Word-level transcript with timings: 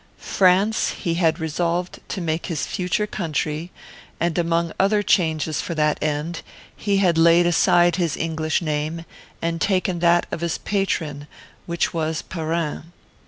France 0.17 0.89
he 1.03 1.13
had 1.13 1.39
resolved 1.39 1.99
to 2.07 2.21
make 2.21 2.47
his 2.47 2.65
future 2.65 3.05
country, 3.05 3.69
and, 4.19 4.35
among 4.39 4.73
other 4.79 5.03
changes 5.03 5.61
for 5.61 5.75
that 5.75 6.01
end, 6.01 6.41
he 6.75 6.97
had 6.97 7.19
laid 7.19 7.45
aside 7.45 7.97
his 7.97 8.17
English 8.17 8.63
name, 8.63 9.05
and 9.43 9.61
taken 9.61 9.99
that 9.99 10.25
of 10.31 10.41
his 10.41 10.57
patron, 10.57 11.27
which 11.67 11.93
was 11.93 12.23
Perrin. 12.23 12.93